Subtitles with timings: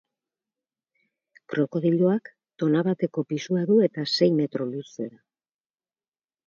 [1.53, 2.31] Krokodiloak
[2.63, 5.25] tona bateko pisua du eta sei metro luze da.